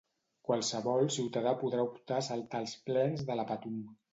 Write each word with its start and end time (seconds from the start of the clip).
Qualsevol 0.47 1.05
ciutadà 1.17 1.53
podrà 1.65 1.85
optar 1.91 2.17
a 2.23 2.27
saltar 2.31 2.63
als 2.65 2.77
plens 2.89 3.25
de 3.29 3.41
la 3.43 3.47
Patum. 3.53 3.79